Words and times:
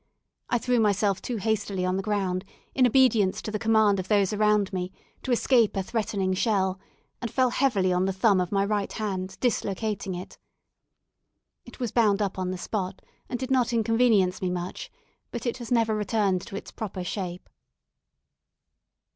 I 0.49 0.57
threw 0.57 0.79
myself 0.79 1.21
too 1.21 1.37
hastily 1.37 1.85
on 1.85 1.95
the 1.95 2.01
ground, 2.01 2.43
in 2.73 2.87
obedience 2.87 3.39
to 3.43 3.51
the 3.51 3.59
command 3.59 3.99
of 3.99 4.07
those 4.07 4.33
around 4.33 4.73
me, 4.73 4.91
to 5.21 5.31
escape 5.31 5.75
a 5.77 5.83
threatening 5.83 6.33
shell, 6.33 6.79
and 7.21 7.29
fell 7.29 7.51
heavily 7.51 7.93
on 7.93 8.05
the 8.05 8.11
thumb 8.11 8.41
of 8.41 8.51
my 8.51 8.65
right 8.65 8.91
hand, 8.93 9.37
dislocating 9.41 10.15
it. 10.15 10.39
It 11.65 11.79
was 11.79 11.91
bound 11.91 12.19
up 12.19 12.39
on 12.39 12.49
the 12.49 12.57
spot 12.57 13.03
and 13.29 13.37
did 13.37 13.51
not 13.51 13.73
inconvenience 13.73 14.41
me 14.41 14.49
much, 14.49 14.91
but 15.29 15.45
it 15.45 15.57
has 15.57 15.71
never 15.71 15.93
returned 15.95 16.41
to 16.47 16.55
its 16.55 16.71
proper 16.71 17.03
shape. 17.03 17.47